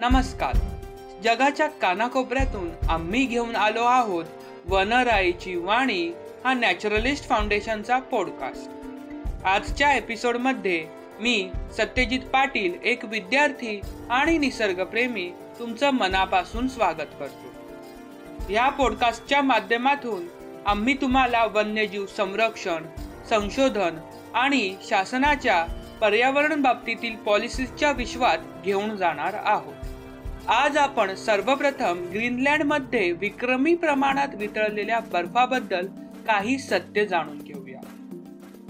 नमस्कार. 0.00 0.56
जगाच्या 1.24 1.66
कानाकोपऱ्यातून 1.66 2.70
आम्ही 2.88 3.26
घेऊन 3.26 3.56
आलो 3.56 3.82
आहोत 3.82 4.24
वनराईची 4.68 5.56
वाणी 5.56 6.08
हा 6.44 6.54
नॅचरलिस्ट 6.54 7.28
फाउंडेशनचा 7.28 7.98
पॉडकास्ट 7.98 8.70
आजच्या 9.44 9.94
एपिसोडमध्ये 9.94 10.86
मी 11.20 11.50
सत्यजित 11.76 12.20
पाटील 12.20 12.72
एक 12.84 13.04
विद्यार्थी 13.04 13.80
आणि 14.10 14.38
निसर्गप्रेमी 14.38 15.32
तुमचं 15.58 15.90
मनापासून 15.90 16.68
स्वागत 16.68 17.14
करतो. 17.20 18.52
या 18.52 18.68
पॉडकास्टच्या 18.68 19.42
माध्यमातून 19.42 20.26
आम्ही 20.66 20.94
तुम्हाला 20.94 21.44
वन्यजीव 21.44 22.06
संरक्षण 22.06 22.82
संशोधन 23.30 23.96
आणि 24.34 24.76
शासनाच्या 24.88 25.66
पर्यावरण 26.00 26.62
बाबतीतील 26.62 27.16
पॉलिसीच्या 27.16 27.92
विश्वात 27.92 28.38
घेऊन 28.64 28.96
जाणार 28.96 29.34
आहोत. 29.44 29.74
आज 30.48 30.76
आपण 30.76 31.14
सर्वप्रथम 31.14 32.10
ग्रीनलँडमध्ये 32.14 33.12
विक्रमी 33.12 33.74
प्रमाणात 33.74 34.28
वितळलेल्या 34.34 35.00
बर्फाबद्दल 35.00 35.86
काही 36.26 36.58
सत्य 36.58 37.06
जाणून 37.06 37.38
घेऊया. 37.38 37.80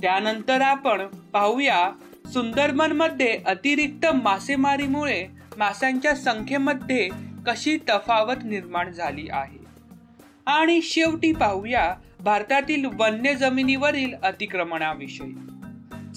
त्यानंतर 0.03 0.61
आपण 0.61 1.07
पाहूया 1.07 1.91
सुंदरबनमध्ये 2.27 3.41
अतिरिक्त 3.47 4.07
मासेमारीमुळे 4.07 5.27
माशांच्या 5.57 6.15
संख्येमध्ये 6.15 7.09
कशी 7.47 7.79
तफावत 7.89 8.45
निर्माण 8.45 8.93
झाली 8.93 9.29
आहे. 9.31 9.65
आणि 10.47 10.83
शेवटी 10.83 11.33
पाहूया 11.33 11.95
भारतातील 12.27 12.85
वन्य 12.85 13.35
जमिनीवरील 13.35 14.15
अतिक्रमणाविषयी. 14.23 15.35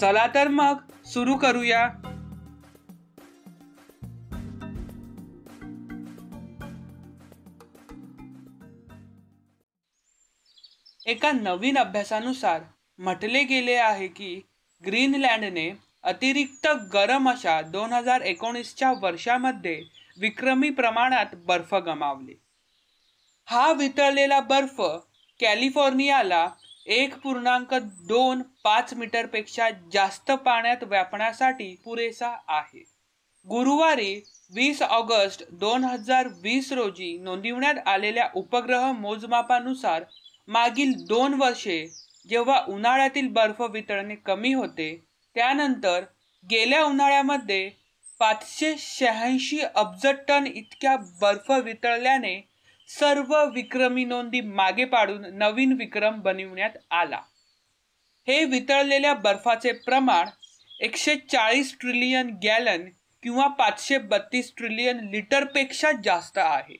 चला 0.00 0.26
तर 0.34 0.48
मग 0.48 1.04
सुरू 1.06 1.36
करूया. 1.36 1.88
एका 11.06 11.32
नवीन 11.32 11.78
अभ्यासानुसार 11.78 12.60
म्हटले 12.98 13.44
गेले 13.44 13.74
आहे 13.74 14.08
की 14.08 14.40
ग्रीनलँडने 14.86 15.70
अतिरिक्त 16.02 16.68
गरम 16.92 17.30
अशा 17.30 17.62
दोन 17.62 17.92
हजार 17.92 18.20
एकोणीसच्या 18.20 18.92
वर्षामध्ये 18.92 19.82
विक्रमी 20.20 20.70
प्रमाणात 20.70 21.26
बर्फ 21.34 21.74
गमावले. 21.74 22.40
हा 23.46 23.72
वितळलेला 23.72 24.40
बर्फ 24.40 24.82
कॅलिफोर्नियाला 25.40 26.46
एक 26.86 27.14
पूर्णांक 27.14 27.74
दोन 28.08 28.42
पाच 28.64 28.92
मीटरपेक्षा 28.94 29.68
जास्त 29.92 30.30
पाण्यात 30.44 30.82
व्यापण्यासाठी 30.84 31.74
पुरेसा 31.84 32.34
आहे. 32.48 32.82
गुरुवारी 33.46 34.14
वीस 34.52 34.82
ऑगस्ट 34.82 35.42
दोन 35.50 35.84
हजार 35.84 36.28
वीस 36.42 36.72
रोजी 36.72 37.16
नोंदविण्यात 37.18 37.88
आलेल्या 37.88 38.28
उपग्रह 38.34 38.90
मोजमापानुसार 38.92 40.04
मागील 40.48 40.92
दोन 41.06 41.34
वर्षे 41.34 41.84
जेव्हा 42.28 42.60
उन्हाळ्यातील 42.68 43.28
बर्फ 43.28 43.62
वितळणे 43.62 44.14
कमी 44.14 44.52
होते 44.52 44.94
त्यानंतर 45.36 46.04
गेल्या 46.44 46.82
उन्हाळ्यामध्ये 46.84 47.68
पाचशे 48.20 48.74
शहाऐंशी 48.78 49.60
अब्ज 49.74 50.06
टन 50.28 50.46
इतक्या 50.46 50.96
बर्फ 51.20 51.50
वितळल्याने 51.64 52.40
सर्व 52.90 53.34
विक्रमी 53.54 54.04
नोंदी 54.04 54.40
मागे 54.40 54.84
पाडून 54.84 55.24
नवीन 55.38 55.72
विक्रम 55.72 56.20
बनविण्यात 56.20 56.78
आला. 56.90 57.20
हे 58.28 58.44
वितळलेल्या 58.44 59.12
बर्फाचे 59.14 59.72
प्रमाण 59.72 60.28
एकशे 60.80 61.14
चाळीस 61.32 61.76
ट्रिलियन 61.80 62.30
गॅलन 62.44 62.88
किंवा 63.22 63.46
पाचशे 63.48 63.98
बत्तीस 63.98 64.52
ट्रिलियन 64.56 65.08
लिटरपेक्षा 65.10 65.92
जास्त 66.04 66.38
आहे. 66.38 66.76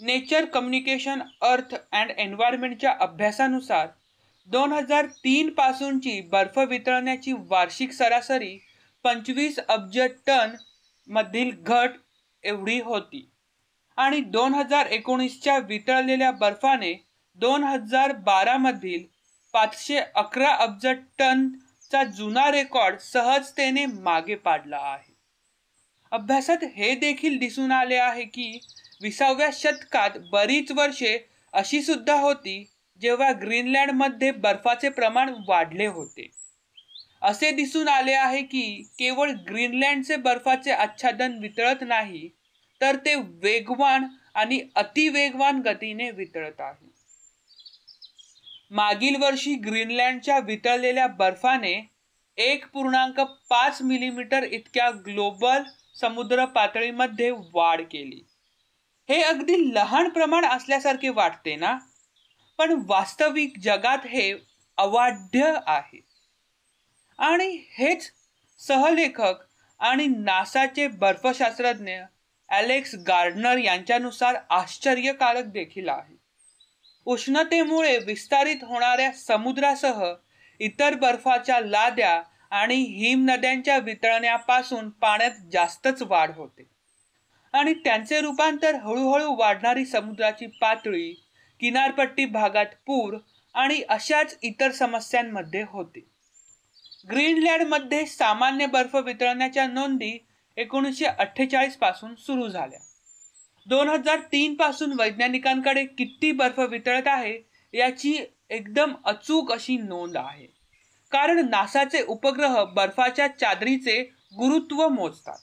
नेचर 0.00 0.44
कम्युनिकेशन 0.44 1.22
अर्थ 1.42 1.74
अँड 1.92 2.10
एन्व्हायरमेंटच्या 2.10 2.94
अभ्यासानुसार 3.00 3.86
दोन 4.48 4.72
हजार 4.72 5.06
तीन 5.24 5.50
पासूनची 5.50 6.20
बर्फ 6.32 6.58
वितळण्याची 6.58 7.32
वार्षिक 7.48 7.92
सरासरी 7.92 8.56
पंचवीस 9.04 9.58
अब्ज 9.58 9.98
टन 10.26 10.54
मधील 11.08 11.50
घट 11.56 11.90
एवढी 12.44 12.80
होती. 12.80 13.28
आणि 13.98 14.20
दोन 14.20 14.54
हजार 14.54 14.86
एकोणीसच्या 14.86 15.56
वितळलेल्या 15.58 16.30
बर्फाने 16.30 16.92
दोन 17.38 17.64
हजार 17.64 18.12
बारामधील 18.12 19.04
पाचशे 19.54 19.98
अकरा 20.14 20.50
अब्ज 20.54 20.86
टनचा 21.18 22.02
जुना 22.04 22.50
रेकॉर्ड 22.50 22.98
सहजतेने 22.98 23.84
मागे 23.86 24.34
पाडला 24.34 24.78
आहे. 24.82 25.14
अभ्यासात 26.12 26.64
हे 26.76 26.94
देखील 26.94 27.38
दिसून 27.38 27.72
आले 27.72 27.96
आहे 27.96 28.24
की 28.24 28.58
विसाव्या 29.02 29.48
शतकात 29.52 30.18
बरीच 30.32 30.72
वर्षे 30.72 31.16
अशी 31.54 31.82
सुद्धा 31.82 32.14
होती 32.14 32.64
जेव्हा 33.00 33.30
ग्रीनलँडमध्ये 33.32 34.30
बर्फाचे 34.30 34.88
प्रमाण 34.88 35.34
वाढले 35.48 35.86
होते. 35.86 36.30
असे 37.22 37.50
दिसून 37.50 37.88
आले 37.88 38.12
आहे 38.12 38.42
की 38.42 38.82
केवळ 38.98 39.30
ग्रीनलँडचे 39.48 40.16
बर्फाचे 40.16 40.72
आच्छादन 40.72 41.38
वितळत 41.38 41.82
नाही 41.82 42.28
तर 42.80 42.96
ते 42.96 43.14
वेगवान 43.14 44.06
आणि 44.34 44.68
अतिवेगवान 44.74 45.60
गतीने 45.60 46.10
वितळत 46.10 46.60
आहे. 46.60 46.86
मागील 48.70 49.16
वर्षी 49.22 49.54
ग्रीनलँडच्या 49.54 50.38
वितळलेल्या 50.38 51.06
बर्फाने 51.06 51.90
एक 52.36 52.66
पूर्णांक 52.66 53.20
पाच 53.20 53.82
मिलीमीटर 53.82 54.42
इतक्या 54.42 54.90
ग्लोबल 54.90 55.62
समुद्र 56.00 56.44
पातळीमध्ये 56.44 57.30
वाढ 57.30 57.80
केली. 57.80 58.26
हे 59.08 59.22
अगदी 59.22 59.74
लहान 59.74 60.08
प्रमाण 60.08 60.44
असल्यासारखे 60.44 61.08
वाटते 61.08 61.56
ना? 61.56 61.78
पण 62.58 62.82
वास्तविक 62.86 63.58
जगात 63.58 64.06
हे 64.06 64.34
अवाढ्य 64.76 65.54
आहे. 65.66 66.00
आणि 67.18 67.58
हेच 67.70 68.12
सहलेखक 68.58 69.34
आणि 69.78 70.06
नासाचे 70.06 70.88
बर्फशास्त्रज्ञ 70.88 71.92
ॲलेक्स 72.48 72.94
गार्डनर 72.94 73.58
यांच्यानुसार 73.58 74.36
आश्चर्यकारक 74.50 75.44
देखील 75.44 75.88
आहे. 75.88 76.16
उष्णतेमुळे 77.06 77.98
विस्तारित 77.98 78.64
होणाऱ्या 78.64 79.12
समुद्रासह 79.12 80.04
इतर 80.60 80.94
बर्फाच्या 80.94 81.60
लाद्या 81.60 82.22
आणि 82.50 82.74
हिम 82.74 83.24
नद्यांच्या 83.30 83.78
वितळण्यापासून 83.78 84.90
पाण्यात 84.90 85.30
जास्तच 85.52 86.02
वाढ 86.02 86.30
होते. 86.30 86.68
आणि 87.52 87.74
त्यांचे 87.74 88.20
रूपांतर 88.20 88.74
हळूहळू 88.74 89.34
वाढणारी 89.36 89.84
समुद्राची 89.84 90.46
पातळी 90.46 91.12
किनारपट्टी 91.60 92.24
भागात 92.24 92.74
पूर 92.86 93.16
आणि 93.54 93.82
अशाच 93.88 94.38
इतर 94.42 94.70
समस्यांमध्ये 94.70 95.62
होते. 95.62 96.00
ग्रीनलँडमध्ये 97.10 98.06
सामान्य 98.06 98.66
बर्फ 98.66 98.96
वितळण्याच्या 98.96 99.66
नोंदी 99.66 100.18
एकोणीसशे 100.56 101.04
अठ्ठेचाळीसपासून 101.04 102.14
सुरू 102.14 102.48
झाल्या. 102.48 102.78
दोन 103.66 103.88
हजार 103.88 104.18
तीन 104.18 104.54
पासून 104.54 105.00
वैज्ञानिकांकडे 105.00 105.84
किती 105.84 106.32
बर्फ 106.32 106.58
वितळत 106.58 107.06
आहे 107.06 107.38
याची 107.74 108.18
एकदम 108.50 108.94
अचूक 109.04 109.52
अशी 109.52 109.76
नोंद 109.76 110.16
आहे. 110.16 110.46
कारण 111.10 111.48
नासाचे 111.48 112.02
उपग्रह 112.02 112.64
बर्फाच्या 112.64 113.28
चादरीचे 113.28 114.02
गुरुत्व 114.36 114.88
मोजतात. 114.88 115.38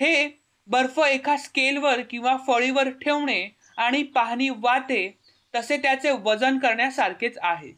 हे 0.00 0.40
बर्फ 0.66 0.98
एका 0.98 1.36
स्केलवर 1.36 2.00
किंवा 2.00 2.36
फळीवर 2.46 2.88
ठेवणे 2.88 3.56
आणि 3.76 4.02
पाहणी 4.02 4.48
वाते 4.48 5.18
तसे 5.54 5.76
त्याचे 5.76 6.10
वजन 6.10 6.58
करण्यासारखेच 6.58 7.38
आहे. 7.42 7.68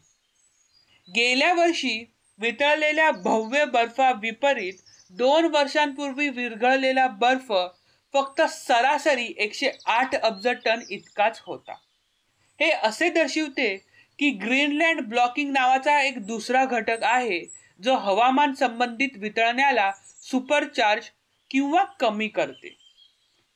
गेल्या 1.15 1.53
वर्षी 1.53 2.11
वितळलेल्या 2.39 3.11
भव्य 3.11 3.65
बर्फा 3.65 4.11
विपरीत 4.11 4.73
दोन 5.11 5.45
वर्षांपूर्वी 5.45 6.27
विरघळलेला 6.29 7.07
बर्फ 7.21 7.51
फक्त 8.13 8.41
सरासरी 8.41 9.33
एकशे 9.37 9.69
आठ 9.85 10.15
अब्ज 10.15 10.47
टन 10.65 10.79
इतकाच 10.89 11.41
होता. 11.45 11.73
हे 12.59 12.69
असे 12.71 13.09
दर्शवते 13.09 13.75
की 14.19 14.29
ग्रीनलँड 14.29 15.01
ब्लॉकिंग 15.01 15.51
नावाचा 15.51 16.01
एक 16.01 16.19
दुसरा 16.25 16.63
घटक 16.65 17.03
आहे 17.03 17.39
जो 17.79 17.95
हवामान 17.95 18.53
संबंधित 18.53 19.17
वितळण्याला 19.17 19.91
सुपरचार्ज 20.23 21.09
किंवा 21.51 21.83
कमी 21.99 22.27
करते. 22.27 22.75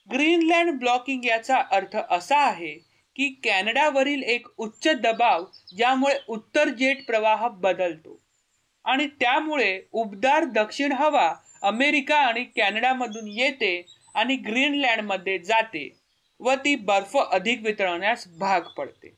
ग्रीनलँड 0.09 0.79
ब्लॉकिंग 0.79 1.25
याचा 1.25 1.61
अर्थ 1.71 1.97
असा 2.09 2.37
आहे 2.37 2.73
की 3.15 3.29
कॅनडावरील 3.43 4.23
एक 4.23 4.47
उच्च 4.57 4.87
दबाव 4.95 5.45
ज्यामुळे 5.77 6.19
उत्तर 6.27 6.69
जेट 6.69 7.05
प्रवाह 7.07 7.47
बदलतो 7.47 8.19
आणि 8.85 9.07
त्यामुळे 9.19 9.81
उबदार 9.91 10.43
दक्षिण 10.43 10.91
हवा 10.91 11.33
अमेरिका 11.65 12.17
आणि 12.17 12.43
कॅनडामधून 12.55 13.27
येते 13.27 13.85
आणि 14.15 14.35
ग्रीनलँडमध्ये 14.45 15.37
जाते 15.39 15.89
व 16.39 16.53
ती 16.55 16.75
बर्फ 16.75 17.15
अधिक 17.17 17.63
वितळवण्यास 17.63 18.27
भाग 18.39 18.61
पडते. 18.77 19.13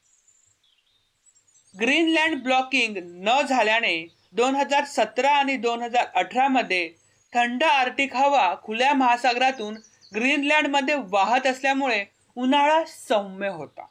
ग्रीनलँड 1.75 2.41
ब्लॉकिंग 2.43 2.97
न 2.97 3.41
झाल्याने 3.41 3.97
दोन 4.33 4.55
हजार 4.55 4.85
सतरा 4.85 5.31
आणि 5.31 5.55
दोन 5.57 5.81
हजार 5.81 6.05
अठरामध्ये 6.15 6.87
थंड 7.33 7.63
आर्टिक 7.63 8.15
हवा 8.15 8.53
खुल्या 8.63 8.93
महासागरातून 8.93 9.77
ग्रीनलँडमध्ये 10.15 10.95
वाहत 11.09 11.47
असल्यामुळे 11.47 12.03
उन्हाळा 12.37 12.83
सौम्य 12.87 13.49
होता. 13.49 13.85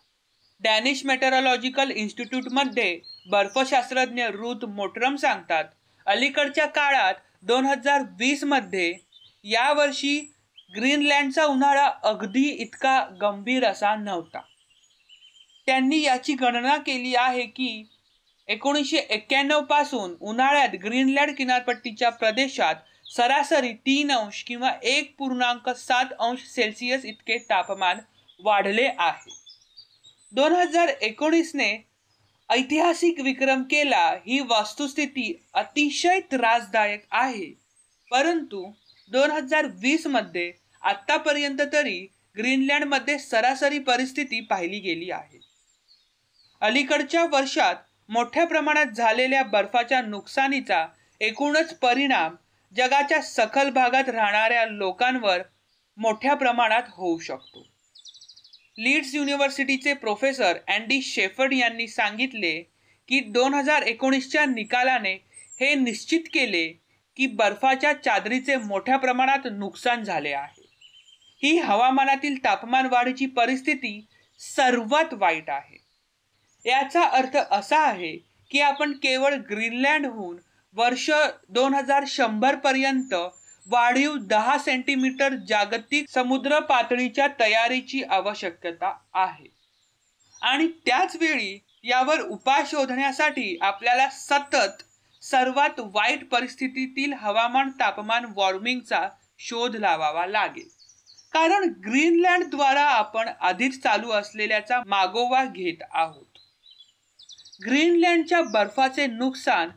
डॅनिश 0.61 1.05
मेटरॉलॉजिकल 1.05 1.91
इन्स्टिट्यूटमध्ये 1.91 2.99
बर्फशास्त्रज्ञ 3.31 4.25
रुथ 4.25 4.65
मोटरम 4.67 5.17
सांगतात 5.17 5.65
अलीकडच्या 6.07 6.67
काळात 6.67 7.15
दोन 7.43 7.67
हजार 7.67 8.03
वीसमध्ये 8.19 8.93
यावर्षी 9.45 10.19
ग्रीनलँडचा 10.77 11.45
उन्हाळा 11.45 11.91
अगदी 12.03 12.49
इतका 12.49 12.99
गंभीर 13.21 13.65
असा 13.65 13.95
नव्हता. 13.97 14.41
त्यांनी 15.67 16.01
याची 16.03 16.35
गणना 16.35 16.77
केली 16.77 17.15
आहे 17.15 17.43
की 17.43 17.89
एकोणीसशे 18.49 18.97
एक्क्याण्णवपासून 18.97 20.15
उन्हाळ्यात 20.21 20.75
ग्रीनलँड 20.85 21.37
किनारपट्टीच्या 21.37 22.11
प्रदेशात 22.11 22.75
सरासरी 23.17 23.73
तीन 23.73 24.13
अंश 24.13 24.43
किंवा 24.43 24.71
एक 24.83 25.15
पूर्णांक 25.19 25.69
सात 25.71 26.13
अंश 26.19 26.41
सेल्सिअस 26.47 27.05
इतके 27.05 27.39
तापमान 27.39 27.99
वाढले 28.41 28.89
आहे. 28.99 29.31
दोन 30.33 30.53
हजार 30.53 30.89
एकोणीसने 30.89 31.77
ऐतिहासिक 32.51 33.21
विक्रम 33.21 33.63
केला 33.63 34.11
ही 34.27 34.41
वस्तुस्थिती 34.41 35.47
अतिशय 35.55 36.21
त्रासदायक 36.21 37.05
आहे. 37.11 37.59
परंतु 38.11 38.73
दोन 39.11 39.31
हजार 39.31 39.67
वीसमध्ये 39.67 40.53
आत्तापर्यंत 40.83 41.61
तरी 41.73 42.13
ग्रीनलँडमध्ये 42.37 43.19
सरासरी 43.19 43.79
परिस्थिती 43.79 44.41
पाहिली 44.41 44.79
गेली 44.79 45.11
आहे. 45.11 45.41
अलीकडच्या 46.61 47.25
वर्षात 47.25 47.75
मोठ्या 48.09 48.47
प्रमाणात 48.47 48.87
झालेल्या 48.87 49.43
बर्फाच्या 49.43 50.03
नुकसानीचा 50.03 50.87
एकूणच 51.21 51.79
परिणाम 51.79 52.35
जगाच्या 52.77 53.23
सखल 53.23 53.71
भागात 53.71 54.09
राहणाऱ्या 54.09 54.67
लोकांवर 54.67 55.39
मोठ्या 55.97 56.35
प्रमाणात 56.35 56.83
होऊ 56.89 57.19
शकतो. 57.19 57.76
लीड्स 58.79 59.15
युनिव्हर्सिटीचे 59.15 59.95
प्रोफेसर 59.95 60.57
अँडी 60.69 61.03
शेफर्ड 61.03 61.53
यांनी 61.53 61.89
सांगितले 61.89 62.63
की 63.09 63.21
दोन 63.21 63.55
हजार 63.55 63.83
एकोणीसच्या 63.83 64.45
निकालाने 64.45 65.13
हे 65.61 65.75
निश्चित 65.75 66.21
केले 66.33 66.69
की 67.17 67.27
बर्फाच्या 67.27 67.93
चादरीचे 67.93 68.57
मोठ्या 68.57 68.97
प्रमाणात 68.97 69.39
नुकसान 69.53 70.05
झाले 70.05 70.33
आहे. 70.33 70.63
ही 71.43 71.59
हवामानातील 71.59 72.45
तापमान 72.45 72.87
वाढीची 72.87 73.27
परिस्थिती 73.27 74.07
सर्वात 74.39 75.15
वाईट 75.15 75.51
आहे. 75.51 75.79
याचा 76.71 77.03
अर्थ 77.03 77.37
असा 77.51 77.79
आहे 77.79 78.17
की 78.51 78.61
आपण 78.61 78.93
केवळ 78.93 79.35
ग्रीनलँडहून 79.35 80.37
वर्ष 80.73 81.11
दोन 81.49 81.75
हजार 81.75 82.05
शंभरपर्यंत 82.07 83.15
पर्यंत 83.15 83.46
वाढीव 83.71 84.15
दहा 84.17 84.59
सेंटीमीटर 84.59 85.35
जागतिक 85.49 86.09
समुद्र 86.09 86.59
पातळीच्या 86.59 87.27
तयारीची 87.41 88.03
आवश्यकता 88.03 88.93
आहे. 89.15 89.49
आणि 90.43 90.69
त्याच 90.69 91.17
वेळी 91.17 91.59
यावर 91.85 92.21
उपाय 92.21 92.63
शोधण्यासाठी 92.67 93.59
आपल्याला 93.61 94.09
सतत 94.09 94.83
सर्वात 95.23 95.71
वाईट 95.79 96.29
परिस्थितीतील 96.29 97.13
हवामान 97.13 97.71
तापमान 97.71 98.25
वॉर्मिंगचा 98.37 99.09
शोध 99.39 99.77
लावावा 99.77 100.27
लागेल. 100.27 100.69
कारण 101.33 101.73
ग्रीनलँडद्वारा 101.87 102.83
आपण 102.83 103.29
आधीच 103.41 103.83
चालू 103.83 104.11
असलेल्याचा 104.11 104.81
मागोवा 104.87 105.45
घेत 105.45 105.83
आहोत. 105.91 106.25
ग्रीनलँडच्या 107.65 108.43
बर्फाचे 108.43 109.07
नुकसान 109.07 109.69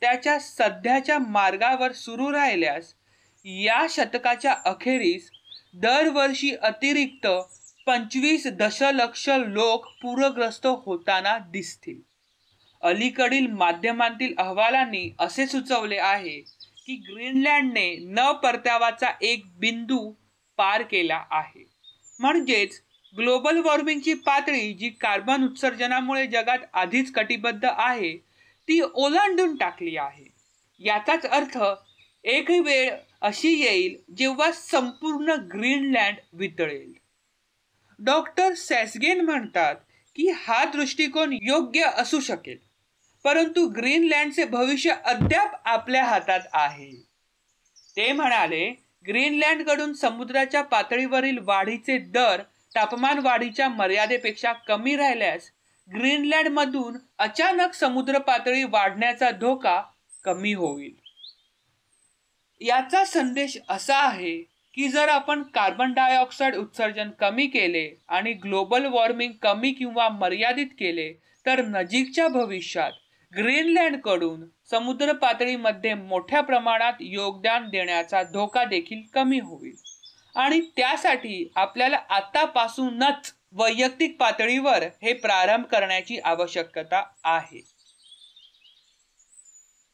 त्याच्या 0.00 0.38
सध्याच्या 0.38 1.18
मार्गावर 1.18 1.92
सुरू 1.92 2.32
राहिल्यास 2.32 2.94
या 3.46 3.86
शतकाच्या 3.90 4.54
अखेरीस 4.64 5.30
दरवर्षी 5.74 6.50
अतिरिक्त 6.62 7.26
पंचवीस 7.86 8.46
दशलक्ष 8.46 9.28
लोक 9.28 9.86
पूरग्रस्त 10.02 10.66
होताना 10.66 11.36
दिसतील. 11.38 12.00
अलीकडील 12.82 13.46
माध्यमांतील 13.46 14.34
अहवालांनी 14.38 15.10
असे 15.18 15.46
सुचवले 15.46 15.96
आहे 15.96 16.40
की 16.86 16.96
ग्रीनलँडने 17.08 17.96
न 18.00 18.32
परतावाचा 18.32 19.12
एक 19.20 19.44
बिंदू 19.58 20.12
पार 20.58 20.82
केला 20.82 21.22
आहे. 21.30 21.64
म्हणजेच 22.20 22.80
ग्लोबल 23.16 23.58
वॉर्मिंगची 23.58 24.14
पातळी 24.14 24.72
जी 24.72 24.88
कार्बन 24.90 25.44
उत्सर्जनामुळे 25.44 26.26
जगात 26.26 26.58
आधीच 26.72 27.12
कटिबद्ध 27.12 27.64
आहे 27.64 28.16
ती 28.68 28.80
ओलांडून 28.80 29.56
टाकली 29.56 29.96
आहे. 29.96 30.24
याचाच 30.80 31.26
अर्थ 31.26 31.58
एक 32.24 32.50
वेळ 32.50 32.96
अशी 33.22 33.48
येईल 33.60 33.96
जेव्हा 34.16 34.50
संपूर्ण 34.52 35.34
ग्रीनलँड 35.52 36.16
वितळेल. 36.32 36.92
डॉक्टर 37.98 38.54
सॅसगेन 38.54 39.20
म्हणतात 39.20 39.74
की 40.16 40.28
हा 40.36 40.64
दृष्टिकोन 40.64 41.32
योग्य 41.32 41.90
असू 41.96 42.20
शकेल 42.20 42.58
परंतु 43.24 43.66
ग्रीनलँडचे 43.66 44.44
भविष्य 44.44 44.94
अद्याप 45.04 45.54
आपल्या 45.64 46.04
हातात 46.04 46.40
आहे. 46.52 46.90
ते 47.96 48.12
म्हणाले 48.12 48.68
ग्रीनलँडकडून 49.06 49.92
समुद्राच्या 49.92 50.62
पातळीवरील 50.62 51.38
वाढीचे 51.38 51.98
दर 51.98 52.42
तापमान 52.74 53.18
वाढीच्या 53.18 53.68
मर्यादेपेक्षा 53.68 54.52
कमी 54.52 54.96
राहिल्यास 54.96 55.50
ग्रीनलँडमधून 55.88 56.96
अचानक 57.18 57.74
समुद्र 57.74 58.18
पातळी 58.18 58.64
वाढण्याचा 58.64 59.30
धोका 59.30 59.80
कमी 60.24 60.52
होईल. 60.52 60.94
याचा 62.60 63.04
संदेश 63.04 63.58
असा 63.68 63.96
आहे 63.96 64.36
की 64.74 64.88
जर 64.88 65.08
आपण 65.08 65.42
कार्बन 65.42 65.92
डायऑक्साईड 65.92 66.54
उत्सर्जन 66.54 67.10
कमी 67.10 67.46
केले 67.46 68.02
आणि 68.08 68.32
ग्लोबल 68.32 68.86
वॉर्मिंग 68.86 69.32
कमी 69.42 69.72
किंवा 69.72 70.08
मर्यादित 70.08 70.66
केले 70.66 71.12
तर 71.46 71.62
नजीकच्या 71.64 72.28
भविष्यात 72.28 72.92
ग्रीनलँडकडून 73.36 74.44
समुद्र 74.70 75.12
पातळीमध्ये 75.12 75.94
मोठ्या 75.94 76.40
प्रमाणात 76.40 76.92
योगदान 77.00 77.68
देण्याचा 77.68 78.22
धोका 78.22 78.64
देखील 78.64 79.02
कमी 79.14 79.38
होईल. 79.38 79.74
आणि 80.36 80.60
त्यासाठी 80.60 81.52
आपल्याला 81.56 81.98
आतापासूनच 82.08 83.32
वैयक्तिक 83.52 84.16
पातळीवर 84.20 84.82
हे 85.02 85.12
प्रारंभ 85.12 85.64
करण्याची 85.64 86.18
आवश्यकता 86.24 87.02
आहे. 87.24 87.60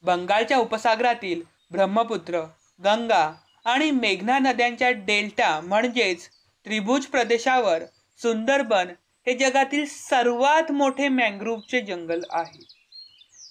बंगालच्या 0.05 0.59
उपसागरातील 0.59 1.43
ब्रह्मपुत्र 1.73 2.41
गंगा 2.85 3.33
आणि 3.65 3.91
मेघना 3.91 4.39
नद्यांच्या 4.39 4.91
डेल्टा 4.91 5.61
म्हणजेच 5.61 6.29
त्रिभुज 6.67 7.07
प्रदेशावर 7.07 7.83
सुंदरबन 8.23 8.89
हे 9.27 9.35
जगातील 9.35 9.85
सर्वात 9.89 10.73
मोठे 10.73 11.09
मँग्रोव्हचे 11.09 11.81
जंगल 11.81 12.21
आहे. 12.31 12.67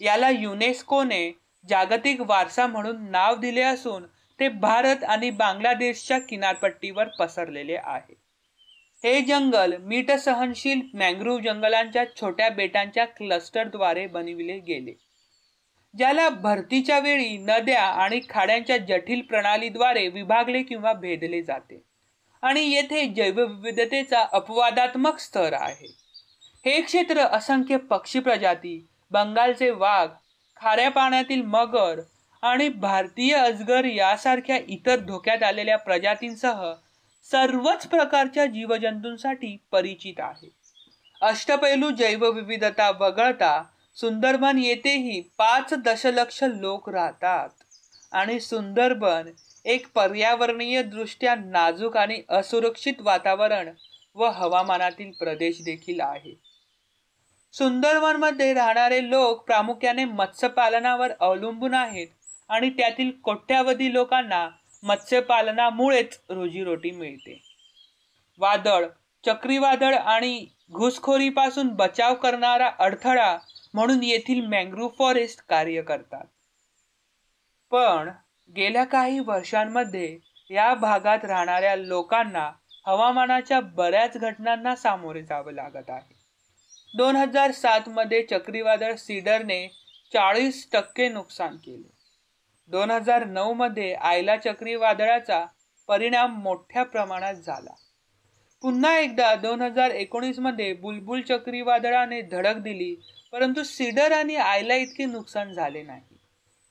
याला 0.06 0.30
युनेस्कोने 0.30 1.32
जागतिक 1.70 2.22
वारसा 2.22 2.68
म्हणून 2.68 3.12
नाव 3.12 3.36
दिले 3.36 3.62
असून 3.62 4.06
ते 4.40 4.50
भारत 4.50 5.04
आणि 5.04 5.30
बांगलादेशच्या 5.30 6.20
किनारपट्टीवर 6.20 7.08
पसरलेले 7.08 7.76
आहे. 7.84 8.14
हे 9.04 9.22
जंगल 9.22 9.78
मीटसहनशील 9.78 10.82
मँग्रोव्ह 10.94 11.44
जंगलांच्या 11.44 12.04
छोट्या 12.22 12.50
बेटांच्या 12.50 13.06
क्लस्टरद्वारे 13.06 14.08
बनविले 14.08 14.60
गेले. 14.60 15.11
ज्याला 15.98 16.30
भरतीच्या 16.30 17.00
वेळी 17.00 17.38
नद्या 17.38 17.84
आणि 17.84 18.20
खाड्यांच्या 18.30 18.78
जटिल 18.78 19.22
प्रणालीद्वारे 19.22 20.08
विभागले 20.08 20.64
किंवा 20.64 20.94
भेदले 20.94 21.42
जाते. 21.42 21.84
आणि 22.42 22.62
येथे 22.62 23.06
जैवविविधतेचा 23.06 24.26
अपवादात्मक 24.34 25.20
स्तर 25.20 25.54
आहे. 25.54 26.02
हे 26.66 26.82
क्षेत्र 26.82 27.18
असंख्य 27.18 27.78
पक्षी 27.78 28.20
प्रजाती 28.20 28.88
बंगालचे 29.12 29.70
वाघ 29.70 30.10
खाऱ्या 30.58 30.92
पाण्यातील 30.92 31.42
मगर 31.42 32.00
आणि 32.42 32.70
भारतीय 32.70 33.36
अजगर 33.36 33.86
यासारख्या 33.86 34.58
इतर 34.68 34.96
धोक्यात 34.96 35.44
आलेल्या 35.44 35.78
प्रजातींसह 35.78 36.74
सर्वच 37.32 37.88
प्रकारच्या 37.88 38.46
जीवजंतूंसाठी 38.46 39.58
परिचित 39.72 40.14
आहे. 40.18 40.50
अष्टपैलू 41.22 41.90
जैवविविधता 41.90 42.92
वगळता 43.00 43.64
सुंदरबन 43.96 44.58
येथेही 44.58 45.22
पाच 45.38 45.74
दशलक्ष 45.74 46.44
लोक 46.44 46.90
राहतात. 46.90 47.50
आणि 48.12 48.40
सुंदरबन 48.40 49.30
एक 49.66 49.88
पर्यावरणीय 49.96 50.84
दृष्ट्या 50.84 51.36
नाजूक 51.36 51.98
आणि 51.98 52.22
असुरक्षित 52.30 52.94
वातावरण 53.00 53.70
व 54.16 54.26
हवामानातील 54.26 55.12
प्रदेश 55.12 55.62
देखील 55.62 56.02
आहे. 56.02 56.40
सुंदरवनमध्ये 57.54 58.54
राहणारे 58.54 59.10
लोक 59.10 59.46
प्रामुख्याने 59.46 60.06
मत्स्यपालनावर 60.06 61.12
अवलंबून 61.20 61.74
आहेत 61.74 62.08
आणि 62.50 62.70
त्यातील 62.70 63.12
कोट्यावधी 63.24 63.94
लोकांना 63.94 64.50
मत्स्यपालनामुळेच 64.84 66.20
रोजीरोटी 66.30 66.92
मिळते. 66.92 67.42
वादळ 68.38 68.86
चक्रीवादळ 69.26 69.96
आणि 69.96 70.46
घुसखोरीपासून 70.72 71.68
बचाव 71.68 72.14
करणारा 72.14 72.72
अडथळा 72.80 73.38
म्हणून 73.74 74.04
येथील 74.04 74.46
मँग्रोव्ह 74.46 74.96
फॉरेस्ट 75.00 75.42
कार्य 75.50 75.82
करतात. 75.82 76.26
पण 77.72 78.10
गेल्या 78.56 78.84
काही 78.84 79.20
वर्षांमध्ये 79.20 80.20
या 80.50 80.74
भागात 80.74 81.26
राहणाऱ्या 81.26 81.76
लोकांना 81.76 82.52
हवामानाच्या 82.86 83.60
बऱ्याच 83.60 84.18
घटनांना 84.18 84.76
सामोरे 84.76 85.22
जावं 85.22 85.52
लागत 85.52 85.90
आहे. 85.90 86.16
दोन 86.98 87.16
हजार 87.16 87.52
सातमध्ये 87.52 88.24
चक्रीवादळ 88.24 88.96
सीडरने 88.96 89.68
चाळीस 90.14 90.70
टक्के 90.72 91.10
नुकसान 91.10 91.56
केले. 91.56 91.90
दोन 92.68 92.92
हजार 92.92 93.26
नऊ 93.26 93.54
मध्ये 93.54 93.94
आयला 93.94 94.38
चक्रीवादळाचा 94.38 95.46
परिणाम 95.88 96.42
मोठ्या 96.42 96.84
प्रमाणात 96.84 97.34
झाला. 97.34 97.74
पुन्हा 98.62 98.98
एकदा 98.98 99.36
दोन 99.36 99.62
हजार 99.62 99.92
एकोणीसमध्ये 99.92 100.74
बुलबुल 100.74 101.22
चक्रीवादळाने 101.22 102.22
धडक 102.22 102.56
दिली 102.56 102.96
परंतु 103.32 103.64
सीडर 103.64 104.12
आणि 104.12 104.36
आयला 104.36 104.76
इतके 104.76 105.06
नुकसान 105.06 105.54
झाले 105.54 105.84
नाही. 105.84 106.18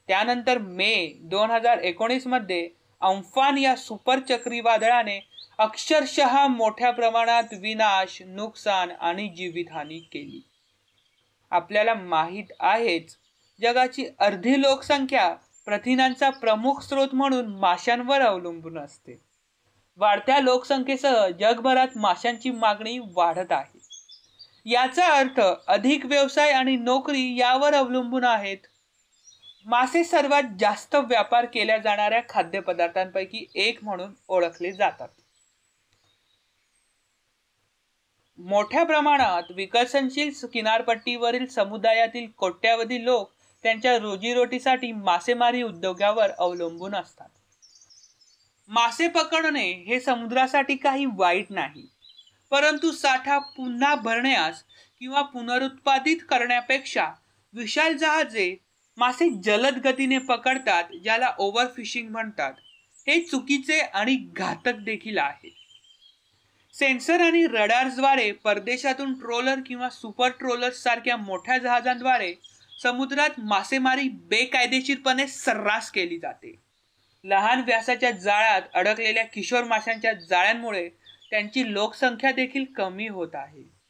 त्यानंतर 0.09 0.59
मे 0.59 1.19
दोन 1.21 1.51
हजार 1.51 1.79
एकोणीसमध्ये 1.79 2.69
अम्फान 3.01 3.59
या 3.59 3.77
सुपर 3.77 4.19
चक्रीवादळाने 4.19 5.29
अक्षरशः 5.59 6.47
मोठ्या 6.47 6.91
प्रमाणात 6.91 7.55
विनाश 7.61 8.23
नुकसान 8.27 8.91
आणि 8.91 9.29
जीवितहानी 9.29 9.99
केली. 9.99 10.41
आपल्याला 11.51 11.95
माहीत 11.95 12.53
आहेच 12.61 13.17
जगाची 13.61 14.07
अर्धी 14.19 14.63
लोकसंख्या 14.63 15.35
प्रथिनांचा 15.65 16.31
प्रमुख 16.31 16.81
स्रोत 16.81 17.09
म्हणून 17.13 17.47
माशांवर 17.47 18.21
अवलंबून 18.21 18.79
असते. 18.79 19.30
वाढत्या 19.99 20.39
लोकसंख्येसह 20.41 21.27
जगभरात 21.29 21.97
माशांची 21.97 22.51
मागणी 22.51 22.99
वाढत 22.99 23.53
आहे. 23.53 23.79
याचा 24.67 25.07
अर्थ 25.07 25.41
अधिक 25.67 26.07
व्यवसाय 26.07 26.51
आणि 26.51 26.77
नोकरी 26.77 27.37
यावर 27.37 27.75
अवलंबून 27.75 28.25
आहेत. 28.25 28.59
मासे 29.67 30.05
सर्वात 30.05 30.43
जास्त 30.61 30.95
व्यापार 30.95 31.45
केल्या 31.45 31.79
जाणाऱ्या 31.79 32.21
खाद्यपदार्थांपैकी 32.29 33.47
एक 33.55 33.85
म्हणून 33.85 34.15
ओळखले 34.29 34.73
जातात. 34.73 35.09
मोठ्या 38.39 38.85
प्रमाणात 38.85 39.51
विकसनशील 39.51 40.31
किनारपट्टीवरील 40.53 41.47
समुदायातील 41.47 42.27
कोट्यावधी 42.37 43.05
लोक 43.05 43.31
त्यांच्या 43.65 43.99
रोजीरोटीसाठी 43.99 44.93
मासेमारी 44.93 45.63
उद्योगावर 45.63 46.31
अवलंबून 46.39 46.95
असतात. 46.95 47.29
मासे 48.73 49.09
पकडणे 49.09 49.73
हे 49.73 50.01
समुद्रासाठी 50.01 50.77
काही 50.77 51.07
वाईट 51.13 51.47
नाही. 51.51 51.89
परंतु 52.51 52.93
साठा 52.93 53.39
पुन्हा 53.39 53.95
भरण्यास 53.95 54.63
किंवा 55.01 55.23
पुनरुत्पादित 55.23 56.17
करण्यापेक्षा 56.29 57.09
विशाल 57.53 57.97
जहाजे 57.97 58.57
मासे 58.97 59.29
जलद 59.45 59.87
गतीने 59.87 60.19
पकडतात 60.19 60.85
ज्याला 61.03 61.33
ओव्हरफिशिंग 61.39 62.11
म्हणतात. 62.11 62.53
हे 63.07 63.21
चुकीचे 63.21 63.79
आणि 63.79 64.15
घातक 64.37 64.75
देखील 64.75 65.19
आहे. 65.19 65.55
सेन्सर 66.75 67.21
आणि 67.21 67.47
रडार्सद्वारे 67.47 68.33
परदेशातून 68.33 69.13
ट्रोलर 69.13 69.59
किंवा 69.67 69.89
सुपर 69.91 70.29
ट्रोलर्स 70.29 70.83
सारख्या 70.83 71.17
मोठ्या 71.17 71.59
जहाजांद्वारे 71.59 72.35
समुद्रात 72.83 73.31
मासेमारी 73.39 74.09
बेकायदेशीरपणे 74.09 75.27
सर्रास 75.27 75.91
केली 75.91 76.19
जाते. 76.19 76.70
लहान 77.25 77.61
व्यासाच्या 77.61 78.11
जाळ्यात 78.11 78.63
अडकलेल्या 78.75 79.25
किशोर 79.25 79.65
माशांच्या 79.65 80.13
जाळ्यांमुळे 80.13 80.89
त्यांची 81.31 81.73
लोकसंख्या 81.73 82.33
देखील 82.33 82.65
कमी 82.65 83.09
होत 83.09 83.35
आहे. 83.35 83.81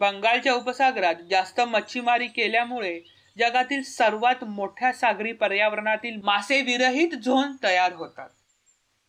बंगालच्या 0.00 0.54
उपसागरात 0.54 1.14
जास्त 1.30 1.60
मच्छीमारी 1.60 2.26
केल्यामुळे 2.26 3.00
जगातील 3.38 3.82
सर्वात 3.82 4.44
मोठ्या 4.44 4.92
सागरी 4.92 5.32
पर्यावरणातील 5.32 6.20
मासे 6.24 6.62
विरहित 6.62 7.08
झोन 7.08 7.56
तयार 7.62 7.92
होतात. 7.92 8.28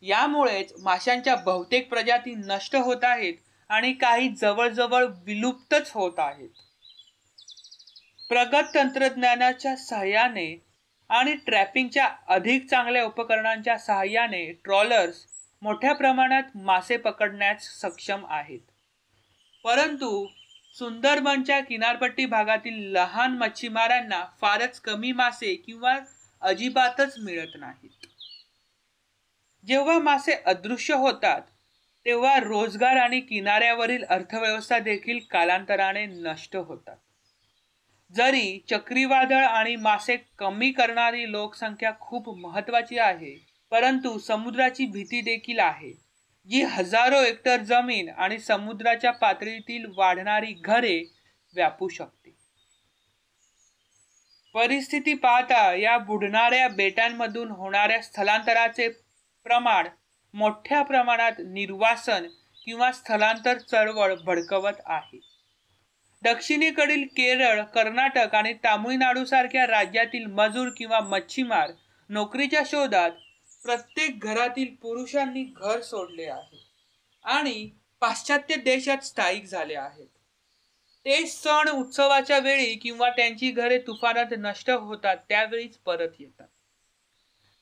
यामुळेच 0.02 0.72
माशांच्या 0.78 1.34
बहुतेक 1.36 1.88
प्रजाती 1.88 2.34
नष्ट 2.34 2.76
होत 2.76 3.04
आहेत 3.04 3.34
आणि 3.68 3.92
काही 3.92 4.28
जवळजवळ 4.28 5.06
विलुप्तच 5.24 5.90
होत 5.90 6.18
आहेत. 6.18 6.48
प्रगत 8.28 8.74
तंत्रज्ञानाच्या 8.74 9.76
सहाय्याने 9.76 10.65
आणि 11.10 11.36
ट्रॅपिंगच्या 11.36 12.08
अधिक 12.28 12.66
चांगल्या 12.66 13.04
उपकरणांच्या 13.04 13.78
सहाय्याने 13.78 14.52
ट्रॉलर्स 14.52 15.26
मोठ्या 15.62 15.94
प्रमाणात 15.94 16.42
मासे 16.54 16.96
पकडण्यास 16.96 17.80
सक्षम 17.80 18.26
आहेत. 18.28 18.60
परंतु 19.64 20.26
सुंदरबनच्या 20.74 21.60
किनारपट्टी 21.60 22.26
भागातील 22.26 22.92
लहान 22.92 23.32
मच्छीमारांना 23.32 24.24
फारच 24.40 24.80
कमी 24.80 25.12
मासे 25.12 25.54
किंवा 25.54 25.98
अजिबातच 26.40 27.14
मिळत 27.18 27.56
नाहीत. 27.56 28.06
जेव्हा 29.66 29.98
मासे 29.98 30.32
अदृश्य 30.46 30.94
होतात 30.94 31.40
तेव्हा 32.06 32.38
रोजगार 32.40 32.96
आणि 32.96 33.20
किनाऱ्यावरील 33.20 34.04
अर्थव्यवस्था 34.04 34.78
देखील 34.78 35.18
कालांतराने 35.30 36.06
नष्ट 36.06 36.56
होतात. 36.56 36.96
जरी 38.14 38.58
चक्रीवादळ 38.70 39.44
आणि 39.44 39.76
मासे 39.76 40.16
कमी 40.38 40.70
करणारी 40.72 41.30
लोकसंख्या 41.32 41.92
खूप 42.00 42.28
महत्वाची 42.38 42.98
आहे 42.98 43.36
परंतु 43.70 44.18
समुद्राची 44.18 44.86
भीती 44.86 45.20
देखील 45.20 45.58
आहे. 45.58 45.92
जी 46.48 46.62
हजारो 46.62 47.20
हेक्टर 47.20 47.62
जमीन 47.62 48.08
आणि 48.08 48.38
समुद्राच्या 48.38 49.10
पातळीतील 49.10 49.84
वाढणारी 49.96 50.52
घरे 50.52 50.98
व्यापू 51.54 51.88
शकते. 51.88 52.34
परिस्थिती 54.54 55.14
पाहता 55.14 55.74
या 55.74 55.98
बुडणाऱ्या 55.98 56.68
बेटांमधून 56.68 57.50
होणाऱ्या 57.50 58.02
स्थलांतराचे 58.02 58.88
प्रमाण 59.46 59.88
मोठ्या 60.34 60.82
प्रमाणात 60.82 61.32
निर्वासन 61.38 62.26
किंवा 62.64 62.92
स्थलांतर 62.92 63.58
चळवळ 63.58 64.14
भडकवत 64.14 64.80
आहे. 64.86 65.18
दक्षिणेकडील 66.22 67.04
केरळ 67.16 67.62
कर्नाटक 67.62 68.34
आणि 68.34 68.52
तामिळनाडू 68.54 69.24
सारख्या 69.24 69.66
राज्यातील 69.66 70.26
मजूर 70.26 70.68
किंवा 70.76 71.00
मच्छीमार 71.00 71.70
नोकरीच्या 72.10 72.62
शोधात 72.66 73.10
प्रत्येक 73.64 74.24
घरातील 74.24 74.74
पुरुषांनी 74.74 75.42
घर 75.56 75.80
सोडले 75.80 76.24
आहे 76.24 76.64
आणि 77.24 77.68
पाश्चात्य 78.00 78.56
देशात 78.56 79.04
स्थायिक 79.04 79.44
झाले 79.44 79.74
आहेत. 79.74 80.06
ते 81.06 81.26
सण 81.26 81.68
उत्सवाच्या 81.68 82.38
वेळी 82.38 82.74
किंवा 82.74 83.10
त्यांची 83.10 83.50
घरे 83.50 83.78
तुफानात 83.78 84.34
नष्ट 84.38 84.70
होतात 84.70 85.16
त्यावेळीच 85.28 85.76
परत 85.76 86.20
येतात. 86.20 86.46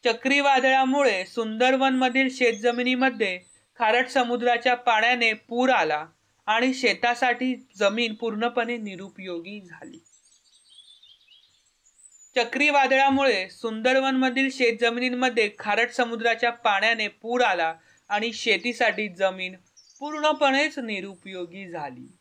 चक्रीवादळामुळे 0.05 1.25
सुंदरवनमधील 1.27 2.29
शेतजमिनीमध्ये 2.31 3.39
खारट 3.79 4.09
समुद्राच्या 4.09 4.75
पाण्याने 4.75 5.33
पूर 5.33 5.71
आला 5.71 6.05
आणि 6.47 6.75
शेतासाठी 6.75 7.55
जमीन 7.79 8.15
पूर्णपणे 8.15 8.77
निरुपयोगी 8.77 9.61
झाली. 9.61 9.99
चक्रीवादळामुळे 12.37 13.49
सुंदरवन 13.49 14.17
मधील 14.17 14.51
शेतजमिनींमध्ये 14.51 15.51
खारट 15.59 15.91
समुद्राच्या 15.91 16.51
पाण्याने 16.51 17.09
पूर 17.09 17.41
आला 17.41 17.75
आणि 18.09 18.33
शेतीसाठी 18.33 19.09
जमीन 19.09 19.55
पूर्णपणेच 20.01 20.79
निरुपयोगी 20.79 21.69
झाली. 21.69 22.17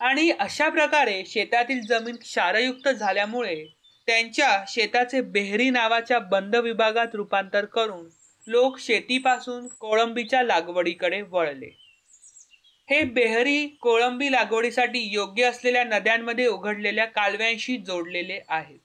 आणि 0.00 0.30
अशा 0.30 0.68
प्रकारे 0.68 1.24
शेतातील 1.26 1.80
जमीन 1.86 2.16
क्षारयुक्त 2.16 2.88
झाल्यामुळे 2.88 3.64
त्यांच्या 4.06 4.64
शेताचे 4.68 5.20
बेहरी 5.20 5.70
नावाच्या 5.70 6.18
बंद 6.18 6.56
विभागात 6.56 7.14
रूपांतर 7.14 7.64
करून 7.64 8.08
लोक 8.46 8.78
शेतीपासून 8.78 9.66
कोळंबीच्या 9.66 10.42
लागवडीकडे 10.42 11.22
वळले. 11.22 11.83
हे 12.88 13.02
बेहरी 13.04 13.66
कोळंबी 13.80 14.32
लागवडीसाठी 14.32 15.00
योग्य 15.12 15.44
असलेल्या 15.44 15.84
नद्यांमध्ये 15.84 16.46
उघडलेल्या 16.46 17.04
कालव्यांशी 17.04 17.76
जोडलेले 17.76 18.40
आहेत. 18.48 18.78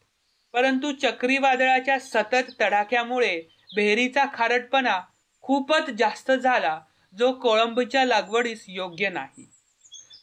परंतु 0.53 0.91
चक्रीवादळाच्या 0.91 2.00
सतत 2.00 2.51
तडाख्यामुळे 2.60 3.41
बेहरीचा 3.75 4.25
खारटपणा 4.34 5.00
खूपच 5.44 5.89
जास्त 5.89 6.32
झाला 6.32 6.79
जो 7.13 7.32
कोळंबीच्या 7.34 8.06
लागवडीस 8.06 8.65
योग्य 8.68 9.10
नाही. 9.10 9.46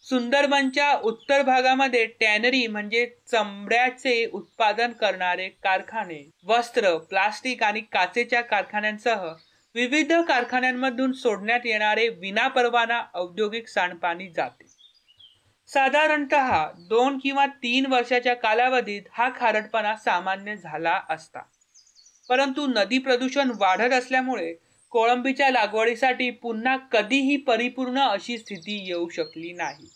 सुंदरबनच्या 0.04 0.92
उत्तर 1.02 1.42
भागामध्ये 1.42 2.04
टॅनरी 2.20 2.66
म्हणजे 2.66 3.06
चमड्याचे 3.26 4.24
उत्पादन 4.26 4.92
करणारे 4.92 5.48
कारखाने 5.48 6.22
वस्त्र 6.44 6.96
प्लास्टिक 6.96 7.62
आणि 7.62 7.80
काचेच्या 7.80 8.40
कारखान्यांसह 8.40 9.26
विविध 9.76 10.12
कारखान्यांमधून 10.12 11.12
सोडण्यात 11.12 11.60
येणारे 11.64 12.08
विनापरवाना 12.08 13.02
औद्योगिक 13.14 13.68
सांडपाणी 13.68 14.28
जाते. 14.28 14.66
साधारणत 15.68 16.34
दोन 16.78 17.18
किंवा 17.22 17.46
तीन 17.46 17.86
वर्षाच्या 17.86 18.34
कालावधीत 18.34 19.02
हा 19.12 19.30
खारटपणा 19.36 19.96
सामान्य 19.96 20.56
झाला 20.56 21.00
असता. 21.10 21.40
परंतु 22.28 22.66
नदी 22.66 22.98
प्रदूषण 22.98 23.50
वाढत 23.58 23.92
असल्यामुळे 23.92 24.54
कोळंबीच्या 24.90 25.50
लागवडीसाठी 25.50 26.30
पुन्हा 26.30 26.76
कधीही 26.76 27.36
परिपूर्ण 27.36 27.98
अशी 27.98 28.38
स्थिती 28.38 28.86
येऊ 28.86 29.08
शकली 29.08 29.52
नाही. 29.52 29.88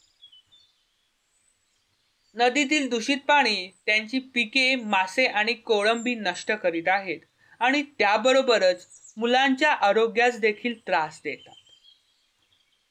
नदीतील 2.35 2.89
दूषित 2.89 3.19
पाणी 3.29 3.71
त्यांची 3.87 4.19
पिके 4.19 4.75
मासे 4.75 5.27
आणि 5.27 5.53
कोळंबी 5.53 6.15
नष्ट 6.15 6.53
करीत 6.53 6.89
आहेत 6.89 7.21
आणि 7.61 7.83
त्याबरोबरच 7.83 9.10
मुलांच्या 9.17 9.73
आरोग्यास 9.73 10.41
देखील 10.41 10.79
त्रास 10.87 11.21
देतात. 11.25 11.55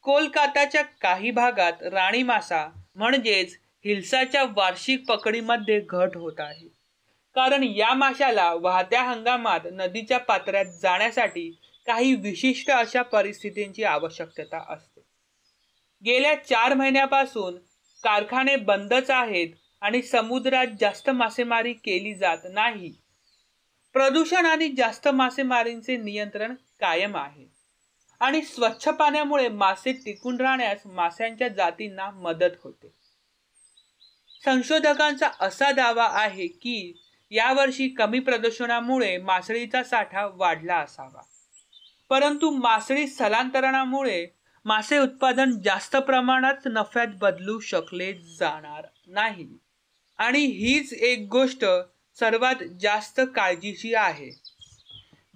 कोलकाताच्या 0.01 0.81
काही 0.81 1.31
भागात 1.31 1.73
राणी 1.83 2.23
मासा 2.23 2.69
म्हणजेच 2.95 3.59
हिल्साच्या 3.85 4.43
वार्षिक 4.43 5.05
पकडीमध्ये 5.07 5.79
घट 5.79 6.17
होत 6.17 6.39
आहे. 6.39 6.67
कारण 7.35 7.63
या 7.63 7.93
माशाला 7.93 8.53
वाहत्या 8.53 9.03
हंगामात 9.03 9.59
नदीच्या 9.71 10.17
पात्रात 10.17 10.65
जाण्यासाठी 10.65 11.59
काही 11.87 12.15
विशिष्ट 12.15 12.71
अशा 12.71 13.01
परिस्थितींची 13.01 13.83
आवश्यकता 13.83 14.65
असते. 14.69 15.01
गेल्या 16.05 16.35
चार 16.35 16.73
महिन्यापासून 16.73 17.55
कारखाने 18.03 18.55
बंदच 18.55 19.11
आहेत 19.11 19.47
आणि 19.81 20.01
समुद्रात 20.01 20.67
जास्त 20.79 21.09
मासेमारी 21.09 21.73
केली 21.73 22.13
जात 22.13 22.37
नाही. 22.43 22.93
प्रदूषण 23.93 24.45
आणि 24.45 24.69
जास्त 24.69 25.07
मासेमारीचे 25.07 25.97
नियंत्रण 25.97 26.55
कायम 26.79 27.17
आहे. 27.17 27.45
आणि 28.19 28.41
स्वच्छ 28.41 28.87
पाण्यामुळे 28.87 29.49
मासे 29.49 29.91
टिकून 29.91 30.41
राहण्यास 30.41 30.77
माशांच्या 30.85 31.47
जातींना 31.47 32.09
मदत 32.09 32.55
होते. 32.63 32.93
संशोधकांचा 34.45 35.29
असा 35.39 35.71
दावा 35.71 36.09
आहे 36.11 36.47
की 36.47 37.01
यावर्षी 37.31 37.87
कमी 37.87 38.19
प्रदूषणामुळे 38.19 39.17
मासळीचा 39.17 39.83
साठा 39.83 40.27
वाढला 40.33 40.77
असावा. 40.77 41.21
परंतु 42.09 42.49
मासळी 42.49 43.07
स्थलांतरणामुळे 43.07 44.27
मासे 44.65 44.97
उत्पादन 44.97 45.51
जास्त 45.61 45.95
प्रमाणात 45.95 46.55
नफ्यात 46.65 47.07
बदलू 47.15 47.59
शकले 47.59 48.13
जाणार 48.13 48.87
नाही. 49.07 49.47
आणि 50.17 50.39
हीच 50.39 50.93
एक 50.93 51.27
गोष्ट 51.31 51.65
सर्वात 52.19 52.55
जास्त 52.81 53.21
काळजीची 53.35 53.93
आहे 53.93 54.31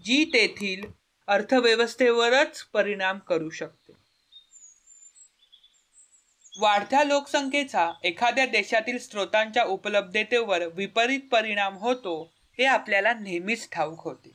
जी 0.06 0.24
तेथील 0.26 0.86
अर्थव्यवस्थेवरच 1.28 2.64
परिणाम 2.64 3.20
करू 3.20 3.50
शकते. 3.50 3.94
वाढत्या 6.60 7.04
लोकसंख्येचा 7.04 7.92
एखाद्या 8.04 8.46
देशातील 8.46 8.98
स्रोतांच्या 8.98 9.64
उपलब्धतेवर 9.64 10.66
विपरीत 10.66 11.20
परिणाम 11.32 11.78
होतो 11.78 12.34
हे 12.60 12.66
आपल्याला 12.66 13.14
नेहमीच 13.14 13.70
ठाऊक 13.72 14.02
होते. 14.04 14.32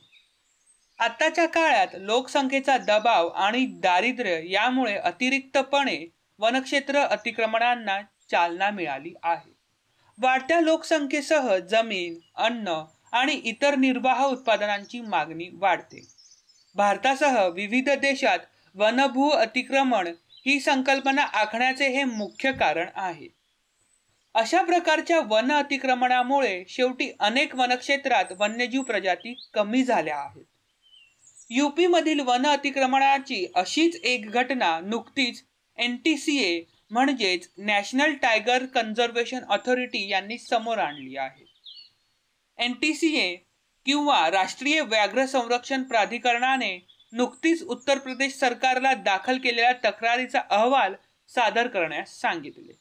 आत्ताच्या 0.99 1.45
काळात 1.45 1.87
लोकसंख्येचा 1.93 2.77
दबाव 2.77 3.27
आणि 3.27 3.65
दारिद्र्य 3.65 4.51
यामुळे 4.51 4.95
अतिरिक्तपणे 4.95 6.05
वनक्षेत्र 6.39 6.99
अतिक्रमणांना 6.99 8.01
चालना 8.31 8.69
मिळाली 8.69 9.13
आहे. 9.23 9.58
वाढत्या 10.21 10.61
लोकसंख्येसह 10.61 11.57
जमीन 11.57 12.17
अन्न 12.35 12.83
आणि 13.11 13.33
इतर 13.33 13.75
निर्वाह 13.75 14.23
उत्पादनांची 14.25 15.01
मागणी 15.01 15.49
वाढते. 15.53 16.01
भारतासह 16.75 17.47
विविध 17.47 17.89
देशात 17.89 18.39
वनभू 18.75 19.29
अतिक्रमण 19.29 20.07
ही 20.45 20.59
संकल्पना 20.59 21.21
आखण्याचे 21.21 21.87
हे 21.87 22.03
मुख्य 22.03 22.51
कारण 22.51 22.89
आहे. 22.95 23.27
अशा 24.33 24.61
प्रकारच्या 24.61 25.19
वन 25.19 25.51
अतिक्रमणामुळे 25.51 26.63
शेवटी 26.67 27.11
अनेक 27.19 27.55
वनक्षेत्रात 27.55 28.25
वन्यजीव 28.39 28.81
प्रजाती 28.81 29.33
कमी 29.53 29.83
झाल्या 29.83 30.17
आहेत. 30.17 30.43
यूपीमधील 31.49 32.19
वन 32.19 32.45
अतिक्रमणाची 32.45 33.45
अशीच 33.55 33.95
एक 34.03 34.29
घटना 34.31 34.79
नुकतीच 34.79 35.43
एन 35.77 35.95
टी 35.95 36.17
सी 36.17 36.37
ए 36.37 36.61
म्हणजेच 36.91 37.49
नॅशनल 37.57 38.13
टायगर 38.13 38.65
कन्झर्वेशन 38.65 39.43
ऑथॉरिटी 39.49 40.07
यांनी 40.09 40.37
समोर 40.37 40.77
आणली 40.77 41.17
आहे. 41.17 41.45
एन 42.57 42.73
टी 42.73 42.93
सी 42.93 43.15
ए 43.17 43.35
किंवा 43.85 44.29
राष्ट्रीय 44.31 44.81
व्याघ्र 44.81 45.25
संरक्षण 45.25 45.83
प्राधिकरणाने 45.83 46.77
नुकतीच 47.13 47.63
उत्तर 47.63 47.97
प्रदेश 47.97 48.33
सरकारला 48.33 48.93
दाखल 48.93 49.37
केलेल्या 49.37 49.73
तक्रारीचा 49.85 50.39
अहवाल 50.49 50.93
सादर 51.27 51.67
करण्यास 51.67 52.19
सांगितले. 52.21 52.73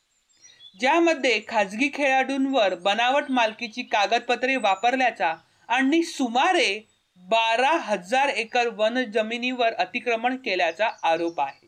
ज्यामध्ये 0.80 1.40
खाजगी 1.48 1.88
खेळाडूंवर 1.94 2.74
बनावट 2.74 3.30
मालकीची 3.30 3.82
कागदपत्रे 3.82 4.56
वापरल्याचा 4.56 5.34
आणि 5.68 6.02
सुमारे 6.02 6.80
बारा 7.16 7.76
हजार 7.76 8.28
एकर 8.28 8.66
वन 8.66 9.04
जमिनीवर 9.04 9.74
अतिक्रमण 9.74 10.36
केल्याचा 10.36 10.88
आरोप 11.02 11.40
आहे. 11.40 11.67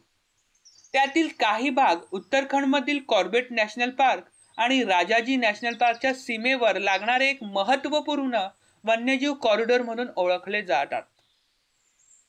त्यातील 0.92 1.28
काही 1.40 1.70
भाग 1.70 1.96
उत्तराखंडमधील 2.12 2.98
कॉर्बेट 3.08 3.46
नॅशनल 3.50 3.90
पार्क 3.90 4.24
आणि 4.58 4.82
राजाजी 4.84 5.36
नॅशनल 5.36 5.74
पार्कच्या 5.74 6.14
सीमेवर 6.14 6.78
लागणारे 6.78 7.28
एक 7.28 7.42
महत्त्वपूर्ण 7.42 8.38
वन्यजीव 8.84 9.34
कॉरिडॉर 9.34 9.82
म्हणून 9.82 10.08
ओळखले 10.16 10.62
जातात. 10.62 11.02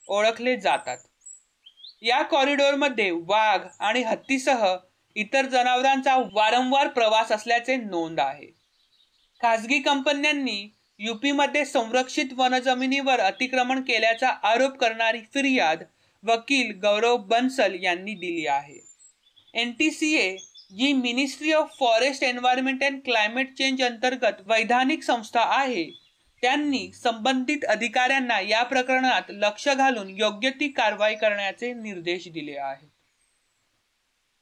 ओळखले 0.08 0.56
जातात. 0.58 0.98
या 2.02 2.22
कॉरिडॉरमध्ये 2.22 3.10
वाघ 3.12 3.68
आणि 3.80 4.04
हत्तीसह 4.04 4.76
इतर 5.16 5.46
जनावरांचा 5.46 6.16
वारंवार 6.34 6.88
प्रवास 6.88 7.32
असल्याचे 7.32 7.76
नोंद 7.76 8.20
आहे. 8.20 8.48
खासगी 9.42 9.80
कंपन्यांनी 9.80 10.70
यूपीमध्ये 11.00 11.66
संरक्षित 11.66 12.34
वनजमिनीवर 12.38 13.20
अतिक्रमण 13.20 13.82
केल्याचा 13.82 14.30
आरोप 14.44 14.78
करणारी 14.78 15.22
फिर्याद 15.34 15.84
वकील 16.24 16.72
गौरव 16.80 17.18
बन्सल 17.18 17.78
यांनी 17.84 18.14
दिली 18.14 18.46
आहे. 18.48 18.80
N 19.54 19.72
T 19.72 19.92
C 19.92 20.14
A 20.16 20.36
G 20.78 20.94
ministry 20.94 21.52
of 21.54 21.72
forest 21.80 22.24
environment 22.24 22.84
and 22.84 23.00
climate 23.06 23.54
change 23.54 23.82
अंतर्गत 23.84 24.42
वैधानिक 24.46 25.04
संस्था 25.04 25.42
आहे. 25.60 25.84
त्यांनी 26.44 26.92
संबंधित 26.94 27.66
अधिकाऱ्यांना 27.66 28.40
या 28.40 28.64
प्रकरणात 28.64 29.22
लक्ष 29.30 29.68
घालून 29.70 30.10
योग्य 30.10 30.50
ती 30.50 30.68
कारवाई 30.68 31.16
करण्याचे 31.16 31.74
निर्देश 31.74 32.28
दिले 32.28 32.58
आहेत. 32.58 32.88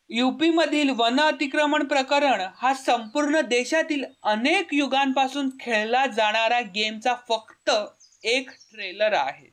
यूपी 0.10 0.50
मधील 0.50 0.90
वन 0.90 1.20
अतिक्रमण 1.20 1.84
प्रकरण 1.84 2.42
हा 2.56 2.74
संपूर्ण 2.74 3.42
देशातील 3.42 4.06
अनेक 4.24 4.68
युगांपासून 4.72 5.50
खेळला 5.60 6.06
जाणारा 6.06 6.62
गेमचा 6.62 7.16
फक्त 7.30 7.72
एक 8.24 8.50
ट्रेलर 8.50 9.14
आहे. 9.14 9.49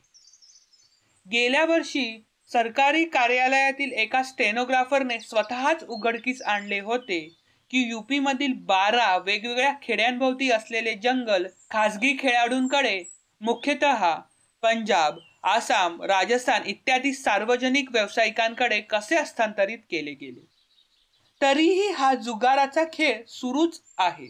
गेल्या 1.31 1.65
वर्षी 1.65 2.23
सरकारी 2.51 3.05
कार्यालयातील 3.05 3.91
एका 3.91 4.23
स्टेनोग्राफरने 4.23 5.19
स्वतःच 5.19 5.83
उघडकीस 5.83 6.41
आणले 6.41 6.79
होते 6.79 7.19
की 7.71 7.89
यूपीमधील 7.89 8.53
बारा 8.53 9.17
वेगवेगळ्या 9.17 9.73
खेड्यांभोवती 9.81 10.51
असलेले 10.51 10.93
जंगल 10.93 11.47
खासगी 11.71 12.17
खेळाडूंकडे 12.19 13.03
मुख्यतः 13.41 14.15
पंजाब 14.61 15.17
आसाम 15.43 16.01
राजस्थान 16.01 16.61
इत्यादी 16.65 17.13
सार्वजनिक 17.13 17.91
व्यावसायिकांकडे 17.91 18.81
कसे 18.81 19.15
हस्तांतरित 19.15 19.77
केले 19.91 20.11
गेले? 20.11 20.45
तरीही 21.41 21.91
हा 21.91 22.13
जुगाराचा 22.13 22.83
खेळ 22.93 23.21
सुरूच 23.27 23.81
आहे. 23.97 24.27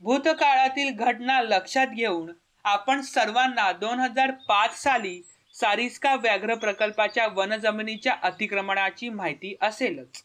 भूतकाळातील 0.00 0.90
घटना 0.90 1.42
लक्षात 1.42 1.86
घेऊन 1.86 2.32
आपण 2.64 3.00
सर्वांना 3.00 3.72
दोन 3.72 4.00
हजार 4.00 4.30
पाच 4.30 4.82
साली 4.82 5.22
सारिस्का 5.54 6.14
व्याघ्र 6.14 6.54
प्रकल्पाच्या 6.54 7.26
वनजमिनीच्या 7.26 8.16
अतिक्रमणाची 8.22 9.08
माहिती 9.08 9.54
असेलच. 9.60 10.22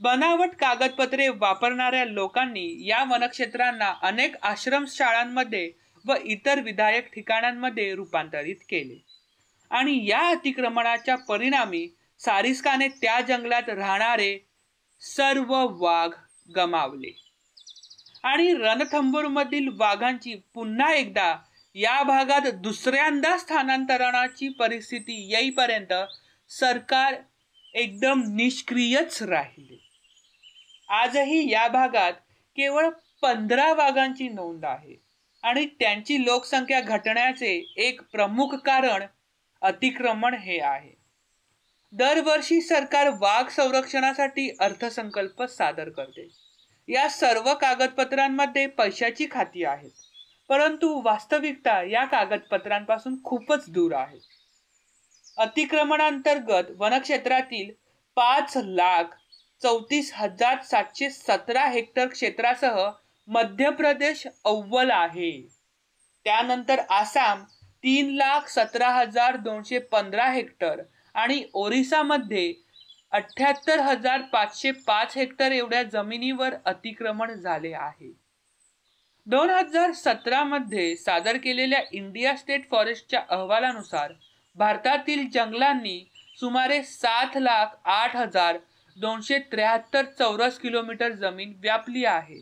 बनावट 0.00 0.48
कागदपत्रे 0.48 1.28
वापरणाऱ्या 1.28 2.04
लोकांनी 2.04 2.86
या 2.88 3.04
वनक्षेत्रांना 3.04 3.94
अनेक 4.02 4.34
आश्रमशाळांमध्ये 4.42 5.72
व 6.06 6.14
इतर 6.24 6.60
विधायक 6.60 7.14
ठिकाणांमध्ये 7.14 7.94
रूपांतरित 7.94 8.56
केले. 8.68 9.04
आणि 9.70 10.08
या 10.08 10.28
अतिक्रमणाच्या 10.28 11.16
परिणामी 11.16 11.88
सारिस्काने 12.18 12.88
त्या 12.88 13.20
जंगलात 13.20 13.68
राहणारे 13.68 14.38
सर्व 15.00 15.66
वाघ 15.70 16.10
गमावले. 16.56 17.20
आणि 18.22 18.54
रणथंबूरमधील 18.54 19.68
वाघांची 19.76 20.34
पुन्हा 20.54 20.94
एकदा 20.94 21.36
या 21.74 22.02
भागात 22.02 22.46
दुसऱ्यांदा 22.52 23.38
स्थानांतरणाची 23.38 24.48
परिस्थिती 24.48 25.34
येईपर्यंत 25.34 25.92
सरकार 26.48 27.14
एकदम 27.74 28.22
निष्क्रियच 28.26 29.22
राहिले. 29.22 29.78
आजही 30.88 31.52
या 31.52 31.68
भागात 31.68 32.12
केवळ 32.56 32.88
पंधरा 33.22 33.72
वाघांची 33.72 34.28
नोंद 34.28 34.64
आहे 34.64 35.02
आणि 35.42 35.66
त्यांची 35.66 36.24
लोकसंख्या 36.24 36.80
घटण्याचे 36.80 37.74
एक 37.76 38.00
प्रमुख 38.02 38.54
कारण 38.54 39.04
अतिक्रमण 39.62 40.34
हे 40.34 40.60
आहे. 40.60 40.96
दरवर्षी 41.92 42.60
सरकार 42.60 43.08
वाघ 43.08 43.48
संरक्षणासाठी 43.48 44.56
अर्थसंकल्प 44.60 45.42
सादर 45.42 45.88
करते. 45.88 46.28
या 46.88 47.08
सर्व 47.08 47.54
कागदपत्रांमध्ये 47.54 48.66
पैशाची 48.66 49.26
खाती 49.30 49.64
आहेत. 49.64 49.90
परंतु 50.50 51.02
वास्तविकता 51.04 51.82
या 51.82 52.04
कागदपत्रांपासून 52.04 53.22
खूपच 53.24 53.64
दूर 53.68 53.92
आहे. 53.94 54.18
अतिक्रमणांतर्गत 55.38 56.70
वनक्षेत्रातील 56.76 57.70
पाच 58.16 58.56
लाख 58.56 59.04
चौतीस 59.62 60.12
हजार 60.14 60.62
सातशे 60.62 61.10
सतरा 61.10 61.66
हेक्टर 61.66 62.06
क्षेत्रासह 62.06 62.90
मध्य 63.26 63.70
प्रदेश 63.70 64.26
अव्वल 64.44 64.90
आहे. 64.90 65.48
त्यानंतर 66.24 66.78
आसाम 66.90 67.44
तीन 67.82 68.10
लाख 68.10 68.40
सतरा 68.48 68.88
हजार 68.88 69.36
दोनशे 69.36 69.78
पंधरा 69.78 70.30
हेक्टर 70.30 70.82
आणि 71.14 71.44
ओरिसामध्ये 71.54 72.54
अठ्ठ्याहत्तर 73.10 73.80
हजार 73.80 74.22
पाचशे 74.22 74.70
पाच 74.70 75.16
हेक्टर 75.16 75.52
एवढ्या 75.52 75.82
जमिनीवर 75.82 76.54
अतिक्रमण 76.64 77.32
झाले 77.32 77.72
आहे. 77.72 78.29
दोन 79.30 79.50
हजार 79.50 79.92
सतरा 79.92 80.42
मध्ये 80.44 80.94
सादर 80.96 81.36
केलेल्या 81.36 81.80
इंडिया 81.92 82.34
स्टेट 82.36 82.62
फॉरेस्टच्या 82.70 83.20
अहवालानुसार 83.30 84.12
भारतातील 84.56 85.28
जंगलांनी 85.34 85.98
सुमारे 86.40 86.82
सात 86.82 87.36
लाख 87.36 87.76
आठ 87.88 88.16
हजार 88.16 88.56
दोनशे 88.96 89.38
त्र्याहत्तर 89.52 90.04
चौरस 90.18 90.58
किलोमीटर 90.58 91.12
जमीन 91.12 91.52
व्यापली 91.62 92.04
आहे. 92.04 92.40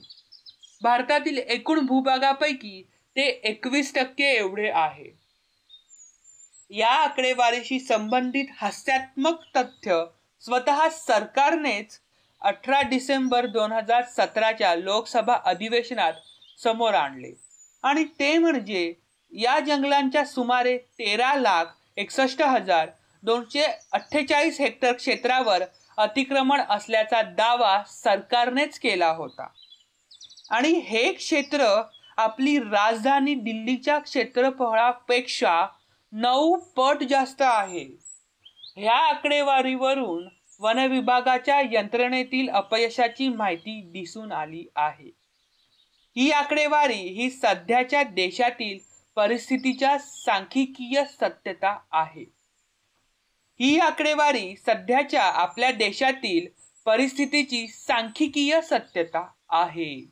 भारतातील 0.82 1.38
एकूण 1.38 1.84
भूभागापैकी 1.86 2.82
ते 3.16 3.26
एकवीस 3.50 3.94
टक्के 3.94 4.30
एवढे 4.36 4.70
आहे. 4.70 5.10
या 6.70 6.92
आकडेवारीशी 7.02 7.78
संबंधित 7.80 8.54
हास्यात्मक 8.60 9.44
तथ्य 9.56 10.02
स्वतः 10.42 10.88
सरकारनेच 10.94 11.98
अठरा 12.42 12.80
डिसेंबर 12.90 13.46
दोन 13.48 13.72
हजार 13.72 14.02
सतराच्या 14.16 14.74
लोकसभा 14.76 15.34
अधिवेशनात 15.44 16.12
समोर 16.62 16.94
आणले. 16.94 17.32
आणि 17.82 18.04
ते 18.04 18.38
म्हणजे 18.38 18.94
या 19.32 19.60
जंगलांच्या 19.60 20.24
सुमारे 20.24 20.78
तेरा 20.78 21.34
लाख 21.34 21.64
एकसष्ट 21.96 22.42
हजार 22.42 22.88
दोनशे 23.22 23.64
अठ्ठेचाळीस 23.92 24.60
हेक्टर 24.60 24.92
क्षेत्रावर 24.92 25.62
अतिक्रमण 25.96 26.60
असल्याचा 26.68 27.22
दावा 27.22 27.82
सरकारनेच 27.86 28.78
केला 28.78 29.08
होता. 29.08 29.46
आणि 30.50 30.68
हे 30.68 31.12
क्षेत्र 31.12 31.82
आपली 32.16 32.58
राजधानी 32.58 33.34
दिल्लीच्या 33.34 33.98
क्षेत्रफळापेक्षा 33.98 35.66
नऊ 36.12 36.56
पट 36.56 37.02
जास्त 37.02 37.42
आहे. 37.42 37.86
ह्या 38.76 38.96
आकडेवारीवरून 38.96 40.28
वन 40.60 40.78
विभागाच्या 40.78 41.60
यंत्रणेतील 41.72 42.50
अपयशाची 42.50 43.28
माहिती 43.28 43.80
दिसून 43.80 44.32
आली 44.32 44.66
आहे. 44.76 45.10
ही 46.18 46.30
आकडेवारी 46.30 46.94
ही 46.94 47.30
सध्याच्या 47.30 48.02
देशातील 48.02 48.78
परिस्थितीच्या 49.16 49.98
सांख्यिकीय 49.98 51.04
सत्यता 51.04 51.78
आहे. 51.92 52.24
ही 53.60 53.78
आकडेवारी 53.78 54.56
सध्याच्या 54.56 55.22
आपल्या 55.22 55.70
देशातील 55.70 56.46
परिस्थितीची 56.86 57.66
सांख्यिकीय 57.68 58.60
सत्यता 58.60 59.28
आहे. 59.50 60.10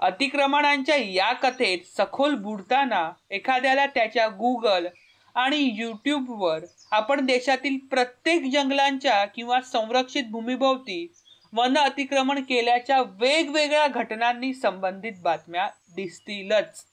अतिक्रमणांच्या 0.00 0.96
या 0.96 1.32
कथेत 1.32 1.78
सखोल 1.96 2.34
बुडताना 2.34 3.12
एखाद्याला 3.30 3.86
त्याच्या 3.86 4.28
गुगल 4.28 4.86
आणि 5.34 5.70
यूट्यूबवर 5.74 6.58
आपण 6.90 7.26
देशातील 7.26 7.78
प्रत्येक 7.90 8.50
जंगलांच्या 8.52 9.24
किंवा 9.24 9.60
संरक्षित 9.60 10.24
भूमीभोवती 10.30 11.12
वन 11.52 11.78
अतिक्रमण 11.78 12.42
केल्याच्या 12.42 13.00
वेगवेगळ्या 13.00 13.86
घटनांनी 13.86 14.52
संबंधित 14.54 15.12
बातम्या 15.22 15.68
दिसतीलच. 15.96 16.84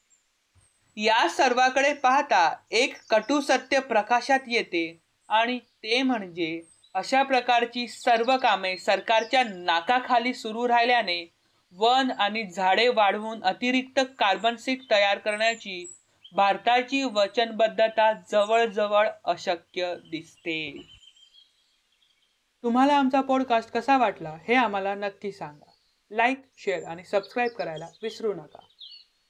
या 0.98 1.28
सर्वाकडे 1.30 1.94
पाहता 1.94 2.56
एक 2.72 2.96
कटू 3.10 3.42
सत्य 3.42 3.80
प्रकाशात 3.80 4.40
येते 4.48 5.02
आणि 5.30 5.58
ते 5.60 6.02
म्हणजे 6.02 6.62
अशा 6.96 7.24
प्रकारची 7.24 7.88
सर्व 7.88 8.38
कामे 8.38 8.78
सरकारच्या 8.78 9.44
नाकाखाली 9.44 10.34
सुरू 10.34 10.68
राहिल्याने 10.68 11.24
वन 11.74 12.12
आणि 12.12 12.44
झाडे 12.44 12.88
वाढवून 12.88 13.44
अतिरिक्त 13.44 14.00
कार्बन 14.20 14.56
सीट 14.56 14.82
तयार 14.92 15.18
करण्याची 15.18 15.86
भारताची 16.36 17.04
वचनबद्धता 17.04 18.12
जवळजवळ 18.32 19.08
अशक्य 19.26 19.94
दिसते. 20.12 20.72
तुम्हाला 22.66 22.98
आमचा 22.98 23.22
पॉडकास्ट 23.22 23.72
कसा 23.72 23.98
वाटला 23.98 24.38
हे 24.48 24.54
आम्हाला 24.54 24.96
नक्की 24.96 25.32
सांगा. 25.32 25.72
लाईक 26.12 26.42
शेअर 26.58 26.84
आणि 26.84 27.04
सबस्क्राईब 27.04 27.50
करायला 27.50 27.88
विसरू 28.04 28.34
नका. 28.34 28.60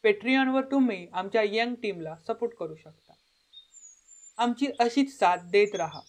पेट्रियनवर 0.03 0.61
तुम्ही 0.61 1.07
आमच्या 1.13 1.41
यंग 1.45 1.75
टीमला 1.75 2.15
सपोर्ट 2.27 2.53
करू 2.53 2.75
शकता. 2.75 3.13
आमची 4.37 4.67
अशीच 4.79 5.19
साथ 5.19 5.37
देत 5.37 5.75
राहा. 5.75 5.99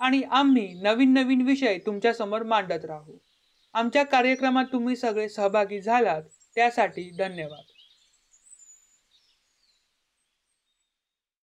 आणि 0.00 0.22
आम्ही 0.22 0.74
नवीन 0.74 1.12
नवीन 1.12 1.42
विषय 1.42 1.78
तुमच्यासमोर 1.78 2.42
मांडत 2.42 2.84
राहू. 2.84 3.12
आमच्या 3.74 4.02
कार्यक्रमात 4.02 4.64
तुम्ही 4.72 4.96
सगळे 4.96 5.28
सहभागी 5.28 5.80
झालात 5.80 6.22
त्यासाठी 6.54 7.10
धन्यवाद. 7.18 7.69